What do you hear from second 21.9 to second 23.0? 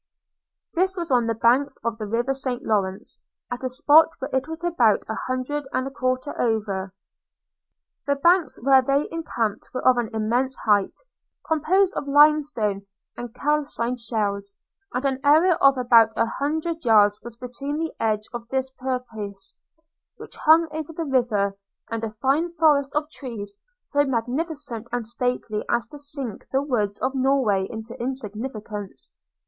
and a fine forest